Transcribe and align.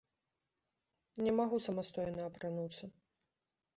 Не 1.27 1.31
магу 1.39 1.57
самастойна 1.67 2.21
апрануцца. 2.31 2.83